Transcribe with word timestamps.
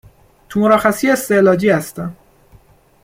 تو 0.49 0.59
مرخصی 0.59 1.09
استعلاجی 1.09 1.69
هستم 1.69 2.15